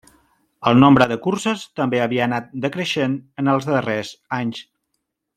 El 0.69 0.79
nombre 0.83 1.05
de 1.11 1.17
curses 1.25 1.65
també 1.79 2.01
havia 2.05 2.23
anat 2.27 2.47
decreixent 2.63 3.13
en 3.43 3.51
els 3.57 3.67
darrers 3.73 4.15
anys. 4.43 4.63